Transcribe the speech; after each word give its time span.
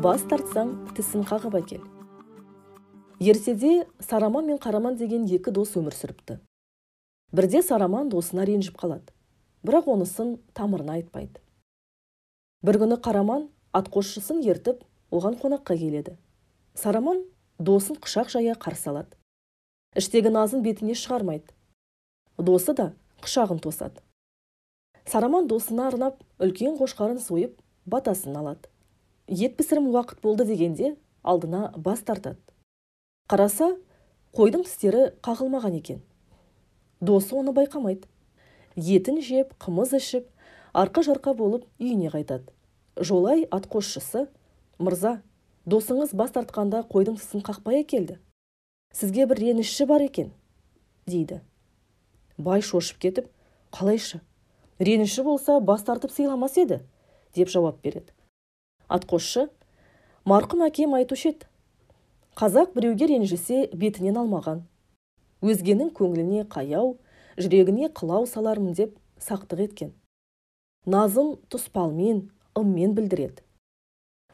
бас 0.00 0.22
тартсаң 0.24 0.70
тісін 0.96 1.26
қағып 1.28 1.54
әкел. 1.58 1.82
Ертеде 3.20 3.84
сараман 4.00 4.46
мен 4.48 4.58
қараман 4.58 4.96
деген 4.96 5.26
екі 5.28 5.52
дос 5.52 5.74
өмір 5.76 5.92
сүріпті. 5.92 6.38
Бірде 7.36 7.60
сараман 7.62 8.08
досына 8.08 8.46
ренжіп 8.48 8.78
қалады. 8.80 9.12
Бірақ 9.62 9.90
онысын 9.92 10.38
тамырына 10.56 10.96
айтпайды. 10.96 11.42
Бір 12.64 12.80
күні 12.80 12.96
қараман 13.04 13.46
атқосшысын 13.76 14.40
ертіп 14.48 14.82
оған 15.12 15.36
қонаққа 15.42 15.76
келеді. 15.76 16.16
Сараман 16.74 17.20
досын 17.58 18.00
құшақ 18.00 18.32
жая 18.32 18.56
қарсы 18.56 18.88
алады. 18.90 19.14
Іштегі 19.94 20.32
назын 20.32 20.64
бетіне 20.64 20.96
шығармайды. 20.96 21.52
Досы 22.38 22.72
да 22.72 22.92
құшағын 23.20 23.60
тосады. 23.60 24.00
Сараман 25.06 25.46
досына 25.46 25.88
арнап 25.88 26.20
үлкен 26.38 26.76
қошқарын 26.78 27.20
сойып 27.20 27.56
батасын 27.86 28.36
алады. 28.36 28.68
Ет 29.28 29.56
пісірім 29.56 29.90
уақыт 29.92 30.20
болды 30.22 30.44
дегенде 30.44 30.96
алдына 31.22 31.72
бас 31.76 32.02
тартады. 32.02 32.38
Қараса 33.30 33.76
қойдың 34.36 34.64
тістері 34.66 35.10
қағылмаған 35.22 35.76
екен. 35.78 36.00
Досы 37.00 37.34
оны 37.34 37.54
байқамайды. 37.56 38.08
Етін 38.76 39.20
жеп 39.22 39.54
қымыз 39.62 39.94
ішіп 39.98 40.26
арқа 40.74 41.04
жарқа 41.06 41.34
болып 41.34 41.66
үйіне 41.78 42.10
қайтады. 42.10 42.50
Жолай 42.96 43.46
атқосшысы 43.50 44.28
мырза 44.78 45.20
досыңыз 45.66 46.14
бас 46.14 46.34
тартқанда 46.34 46.84
қойдың 46.90 47.18
тісін 47.20 47.44
қақпай 47.46 47.82
әкелді. 47.84 48.18
Сізге 48.94 49.26
бір 49.30 49.38
реніші 49.44 49.86
бар 49.86 50.02
екен 50.02 50.32
дейді. 51.06 51.40
Бай 52.38 52.62
шошып 52.62 52.98
кетіп 52.98 53.30
қалайша 53.70 54.20
реніші 54.80 55.22
болса 55.22 55.60
бас 55.60 55.84
тартып 55.84 56.10
сыйламас 56.10 56.56
еді 56.56 56.80
деп 57.36 57.52
жауап 57.52 57.82
береді. 57.84 58.08
Атқосшы 58.88 59.50
марқұм 60.24 60.64
әкем 60.66 60.96
айтушы 60.96 61.34
еді 61.34 61.48
қазақ 62.40 62.72
біреуге 62.74 63.10
ренжісе 63.10 63.66
бетінен 63.76 64.16
алмаған. 64.16 64.64
Өзгенің 65.44 65.92
көңіліне 65.96 66.46
қаяу 66.48 66.94
жүрегіне 67.36 67.90
қылау 67.92 68.26
салармын 68.26 68.72
деп 68.78 68.96
сақтық 69.20 69.66
еткен. 69.66 69.92
Назым 70.86 71.36
тұспалмен 71.52 72.30
ыммен 72.56 72.96
білдіреді. 72.96 73.44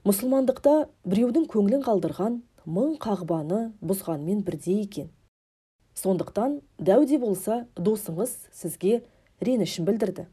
Мұсылмандықта 0.06 0.86
біреудің 1.03 1.48
көңілін 1.50 1.83
қалдырған 1.83 2.38
мың 2.66 2.94
қағбаны 3.03 3.72
бұзғанмен 3.83 4.44
бірдей 4.47 4.84
екен. 4.84 5.10
Сондықтан 5.98 6.60
дәуде 6.78 7.19
болса 7.19 7.64
досыңыз 7.75 8.36
сізге 8.55 9.03
ренішін 9.41 9.86
білдірді. 9.88 10.28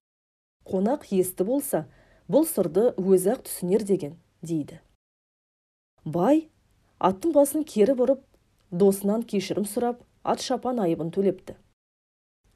Қонақ 0.69 1.08
есті 1.11 1.45
болса 1.47 1.86
бұл 2.31 2.47
сырды 2.47 2.92
өзі 2.97 3.36
ақ 3.36 3.45
түсінер 3.47 3.83
деген 3.83 4.16
дейді. 4.42 4.80
Бай 6.05 6.47
аттың 7.00 7.33
басын 7.36 7.66
кері 7.67 7.95
бұрып 8.00 8.22
досынан 8.72 9.23
кешірім 9.28 9.67
сұрап 9.67 10.02
ат 10.23 10.42
шапан 10.42 10.80
айыбын 10.83 11.11
төлепті. 11.11 11.55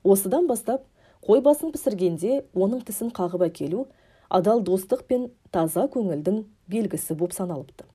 Осыдан 0.04 0.48
бастап 0.48 0.86
қой 1.24 1.42
басын 1.44 1.74
пісіргенде 1.76 2.46
оның 2.56 2.86
тісін 2.88 3.12
қағып 3.16 3.48
әкелу 3.50 3.88
адал 4.30 4.64
достық 4.64 5.04
пен 5.08 5.30
таза 5.52 5.88
көңілдің 5.92 6.46
белгісі 6.72 7.16
боп 7.20 7.36
саналыпты. 7.36 7.86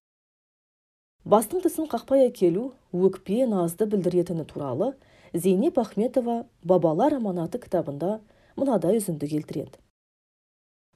Бастың 1.24 1.62
тісін 1.64 1.88
қақпай 1.88 2.26
әкелу 2.28 2.72
өкпе 2.92 3.46
назды 3.46 3.86
білдіретіні 3.86 4.44
туралы 4.44 4.92
зейнеп 5.32 5.78
ахметова 5.78 6.42
бабалар 6.64 7.14
аманаты 7.16 7.60
кітабында 7.62 8.18
мынадай 8.56 8.98
үзінді 8.98 9.28
келтіреді. 9.30 9.78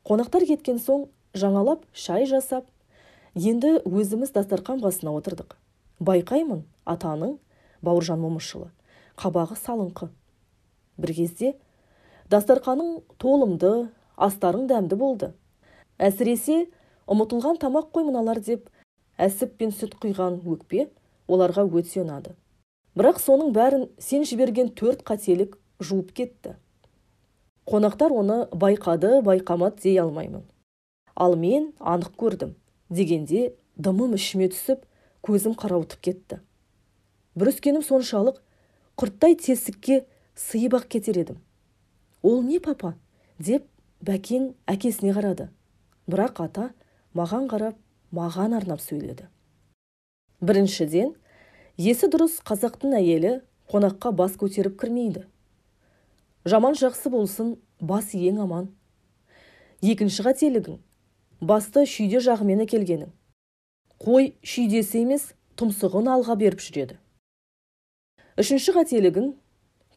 Қонақтар 0.06 0.44
кеткен 0.46 0.76
соң 0.78 1.08
жаңалап 1.34 1.82
шай 1.90 2.28
жасап 2.30 2.68
енді 3.34 3.80
өзіміз 3.82 4.30
дастархан 4.36 4.78
басына 4.78 5.10
отырдық. 5.18 5.56
Байқаймын 5.98 6.62
атаның 6.86 7.32
бауыржан 7.82 8.20
момышұлы 8.22 8.70
қабағы 9.18 9.56
салыңқы. 9.58 10.08
бір 10.98 11.12
кезде 11.12 11.54
дастарханың 12.30 13.02
толымды 13.18 13.88
астарың 14.16 14.68
дәмді 14.70 14.96
болды. 14.96 15.32
Әсіресе 15.98 16.68
ұмытылған 17.06 17.58
тамақ 17.58 17.90
қой 17.92 18.04
мыналар 18.06 18.40
деп 18.40 18.70
әсіп 19.18 19.56
пен 19.58 19.70
сүт 19.72 19.98
құйған 19.98 20.38
өкпе 20.46 20.88
оларға 21.26 21.66
өте 21.66 22.02
ұнады. 22.04 22.36
Бірақ 22.96 23.18
соның 23.20 23.52
бәрін 23.52 23.88
сен 23.98 24.24
жіберген 24.24 24.70
төрт 24.70 25.02
қателік 25.02 25.58
жуып 25.80 26.12
кетті. 26.12 26.56
Қонақтар 27.66 28.12
оны 28.12 28.38
байқады 28.52 29.22
байқамады 29.22 29.82
дей 29.82 29.98
алмаймын. 30.00 30.44
Ал 31.14 31.36
мен 31.36 31.72
анық 31.80 32.14
көрдім 32.16 32.54
дегенде 32.90 33.54
дымым 33.76 34.14
ішіме 34.14 34.50
түсіп 34.52 34.84
көзім 35.26 35.56
қарауытып 35.58 36.00
кетті. 36.00 36.40
Бүріскенім 37.34 37.82
соншалық 37.82 38.38
құрттай 38.96 39.36
тесікке 39.36 40.04
сыйып 40.36 40.78
ақ 40.78 40.88
кетер 40.94 41.18
едім 41.24 41.42
ол 42.26 42.42
не 42.42 42.58
папа? 42.58 42.94
деп 43.38 43.66
бәкең 44.02 44.54
әкесіне 44.66 45.12
қарады. 45.14 45.48
Бірақ 46.10 46.40
ата 46.42 46.70
маған 47.14 47.46
қарап 47.50 47.76
маған 48.16 48.56
арнап 48.56 48.80
сөйледі. 48.80 49.28
Біріншіден 50.40 51.12
есі 51.76 52.08
дұрыс 52.10 52.40
қазақтың 52.48 52.96
әйелі 52.98 53.32
қонаққа 53.70 54.12
бас 54.16 54.34
көтеріп 54.40 54.78
кірмейді. 54.80 55.26
Жаман 56.46 56.76
жақсы 56.78 57.10
болсын 57.10 57.56
бас 57.80 58.12
ең 58.14 58.38
аман. 58.44 58.68
Екінші 59.82 60.22
қателігің 60.28 60.76
басты 61.42 61.82
шүйде 61.90 62.20
жағымен 62.22 62.62
әкелгенің. 62.62 63.10
Қой 63.98 64.30
шүйдесі 64.46 65.02
емес 65.02 65.32
тұмсығын 65.58 66.12
алға 66.12 66.36
беріп 66.38 66.62
жүреді. 66.62 67.00
Үшінші 68.38 68.76
қателігің 68.78 69.32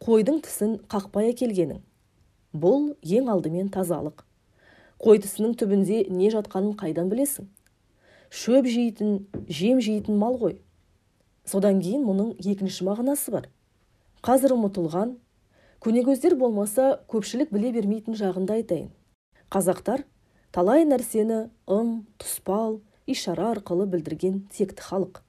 қойдың 0.01 0.41
тісін 0.47 0.75
қақпай 0.89 1.29
әкелгенің. 1.35 1.83
Бұл 2.57 2.95
ең 3.05 3.29
алдымен 3.29 3.69
тазалық. 3.69 4.25
Қой 4.97 5.21
тісінің 5.21 5.53
түбінде 5.59 6.01
не 6.09 6.33
жатқанын 6.33 6.73
қайдан 6.81 7.13
білесің? 7.13 7.45
Шөп 8.33 8.65
жейтін 8.65 9.27
жем 9.47 9.79
жейтін 9.85 10.17
мал 10.17 10.41
ғой. 10.41 10.57
Содан 11.45 11.77
кейін 11.83 12.03
мұның 12.09 12.35
екінші 12.41 12.89
мағынасы 12.89 13.37
бар. 13.37 13.51
Қазір 14.25 14.57
ұмытылған 14.57 15.19
көнекөздер 15.79 16.35
болмаса 16.35 16.99
көпшілік 17.07 17.53
біле 17.55 17.71
бермейтін 17.71 18.17
жағында 18.19 18.57
айтайын. 18.59 18.89
Қазақтар 19.47 20.03
талай 20.51 20.83
нәрсені 20.83 21.45
ым 21.71 21.93
тұспал 22.19 22.81
ишара 23.07 23.53
арқылы 23.53 23.85
білдірген 23.87 24.41
текті 24.51 24.83
халық. 24.83 25.21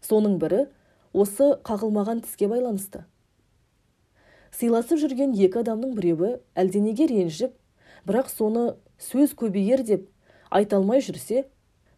Соның 0.00 0.38
бірі 0.40 0.66
осы 1.12 1.52
қағылмаған 1.68 2.22
тіске 2.24 2.48
байланысты. 2.48 3.04
Сыйласып 4.56 5.02
жүрген 5.02 5.34
екі 5.36 5.60
адамның 5.60 5.92
біреуі 5.98 6.38
әлденеге 6.56 7.10
ренжіп 7.10 7.52
бірақ 8.08 8.30
соны 8.32 8.64
сөз 8.96 9.34
көбейер 9.36 9.82
деп 9.84 10.08
айта 10.48 10.78
алмай 10.80 11.04
жүрсе 11.04 11.44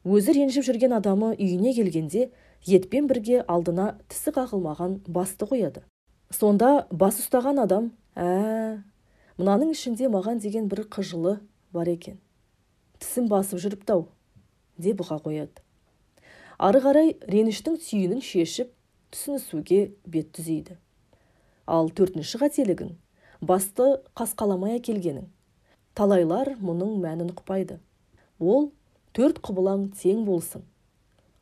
өзі 0.02 0.34
ренжіп 0.34 0.66
жүрген 0.66 0.96
адамы 0.98 1.36
үйіне 1.36 1.74
келгенде 1.76 2.30
етпен 2.66 3.06
бірге 3.06 3.44
алдына 3.46 3.92
тісі 4.08 4.34
қағылмаған 4.34 4.98
басты 5.06 5.46
қояды. 5.46 5.84
Сонда 6.34 6.86
бас 6.90 7.18
ұстаған 7.22 7.62
адам 7.64 7.90
ә 8.16 8.82
мынаның 9.38 9.72
ішінде 9.72 10.10
маған 10.12 10.42
деген 10.42 10.68
бір 10.68 10.84
қыжылы 10.92 11.38
бар 11.72 11.88
екен. 11.88 12.18
Тісін 12.98 13.28
басып 13.30 13.62
жүріпті 13.62 13.94
ау 13.94 14.06
деп 14.78 15.02
ұға 15.04 15.20
қояды. 15.24 15.62
Ары 16.58 16.82
қарай 16.82 17.14
реніштің 17.30 17.78
түйінін 17.82 18.22
шешіп 18.24 18.72
түсінісуге 19.14 19.92
бет 20.06 20.32
түзейді. 20.36 20.76
Ал 21.66 21.90
төртінші 21.90 22.40
қателігің 22.42 22.96
басты 23.40 23.98
қасқаламай 24.18 24.78
әкелгенің 24.80 25.28
талайлар 25.94 26.56
мұның 26.58 26.98
мәнін 27.02 27.30
ұқпайды. 27.34 27.78
Ол 28.38 28.72
төрт 29.14 29.40
құбылаң 29.42 29.88
тең 29.98 30.24
болсын 30.26 30.66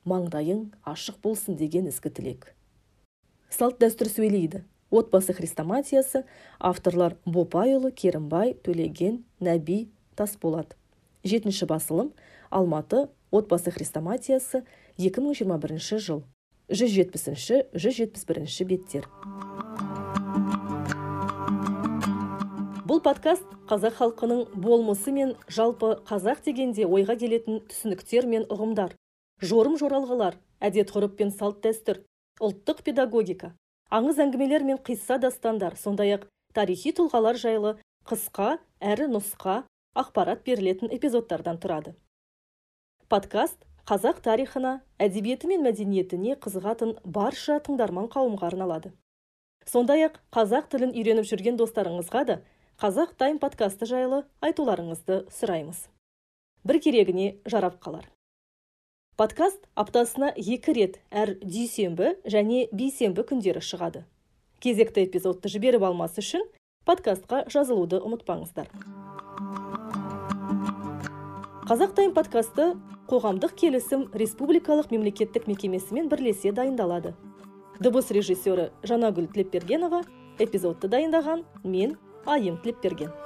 маңдайың 0.07 0.69
ашық 0.87 1.19
болсын 1.25 1.57
деген 1.59 1.89
ізгі 1.91 2.13
тілек. 2.15 2.47
Салт 3.51 3.81
дәстүр 3.83 4.09
сөйлейді. 4.13 4.63
Отбасы 4.99 5.33
хрестоматиясы 5.37 6.25
авторлар 6.59 7.17
бопайұлы 7.27 7.93
керімбай 7.93 8.55
төлеген 8.65 9.25
нәби 9.41 9.89
тасболат. 10.17 10.77
Жетінші 11.25 11.67
басылым 11.71 12.13
алматы 12.51 13.09
отбасы 13.31 13.71
хрестоматиясы 13.71 14.65
2021 14.97 15.99
жыл. 15.99 16.25
170-171 16.69 18.65
беттер. 18.67 19.07
Бұл 22.87 23.03
подкаст 23.03 23.45
қазақ 23.71 23.99
халқының 24.01 24.47
болмысы 24.63 25.13
мен 25.15 25.35
жалпы 25.51 25.99
қазақ 26.09 26.43
дегенде 26.47 26.87
ойға 26.87 27.17
келетін 27.21 27.61
түсініктер 27.69 28.27
мен 28.31 28.47
ұғымдар. 28.51 28.95
Жорым 29.43 29.77
жоралғылар 29.79 30.39
әдет 30.65 30.91
ғұрып 30.95 31.19
пен 31.19 31.31
салт 31.35 31.61
дәстүр 31.67 32.03
ұлттық 32.41 32.83
педагогика 32.87 33.53
аңыз 33.91 34.19
әңгімелер 34.25 34.65
мен 34.67 34.79
қисса 34.83 35.21
дастандар 35.23 35.77
сондай 35.79 36.17
ақ 36.17 36.27
тарихи 36.55 36.93
тұлғалар 36.97 37.39
жайлы 37.39 37.77
қысқа 38.09 38.59
әрі 38.81 39.09
нұсқа 39.13 39.63
ақпарат 39.97 40.45
берілетін 40.47 40.93
эпизодтардан 40.93 41.59
тұрады. 41.63 41.95
Подкаст 43.09 43.63
қазақ 43.87 44.23
тарихына 44.25 44.81
әдебиеті 44.99 45.51
мен 45.53 45.63
мәдениетіне 45.63 46.39
қызығатын 46.43 46.97
барша 47.05 47.61
тыңдарман 47.63 48.11
қауымға 48.11 48.51
арналады 48.51 48.93
сондай 49.67 50.07
ақ 50.07 50.21
қазақ 50.35 50.69
тілін 50.73 50.95
үйреніп 50.95 51.27
жүрген 51.27 51.59
достарыңызға 51.59 52.23
да 52.27 52.37
қазақ 52.83 53.15
тайм 53.19 53.39
подкасты 53.43 53.89
жайлы 53.89 54.23
айтуларыңызды 54.45 55.25
сұраймыз. 55.33 55.87
Бір 56.67 56.79
керегіне 56.83 57.37
жарап 57.47 57.81
қалар. 57.83 58.07
Подкаст 59.17 59.63
аптасына 59.81 60.29
екі 60.37 60.75
рет 60.77 60.97
әр 61.09 61.31
дүйсенбі 61.41 62.11
және 62.29 62.67
бейсенбі 62.69 63.23
күндері 63.25 63.63
шығады. 63.65 64.03
Кезекті 64.61 65.07
эпизодты 65.07 65.49
жіберіп 65.49 65.87
алмас 65.89 66.19
үшін 66.21 66.45
подкастқа 66.85 67.47
жазылуды 67.49 68.03
ұмытпаңыздар. 68.05 68.69
Қазақ 71.65 71.97
тайм 71.97 72.13
подкасты 72.13 72.75
қоғамдық 73.09 73.57
келісім 73.57 74.11
республикалық 74.13 74.93
мемлекеттік 74.93 75.49
мекемесімен 75.49 76.13
бірлесе 76.13 76.53
дайындалады. 76.53 77.17
Дыбыс 77.81 78.13
режиссері 78.13 78.69
жанагүл 78.85 79.33
тілепбергенова 79.33 80.05
эпизодты 80.37 80.93
дайындаған 80.93 81.47
мен 81.65 81.97
айым 82.29 82.61
тілепберген. 82.61 83.17